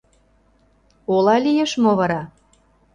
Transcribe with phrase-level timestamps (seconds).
[1.13, 2.21] Ола лиеш мо вара?